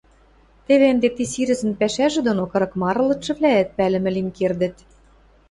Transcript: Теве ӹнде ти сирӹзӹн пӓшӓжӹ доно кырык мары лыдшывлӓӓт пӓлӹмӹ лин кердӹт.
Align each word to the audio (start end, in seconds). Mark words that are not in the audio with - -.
Теве 0.65 0.85
ӹнде 0.93 1.09
ти 1.15 1.23
сирӹзӹн 1.31 1.71
пӓшӓжӹ 1.79 2.21
доно 2.27 2.43
кырык 2.51 2.73
мары 2.81 3.01
лыдшывлӓӓт 3.07 3.69
пӓлӹмӹ 3.77 4.09
лин 4.15 4.29
кердӹт. 4.37 4.75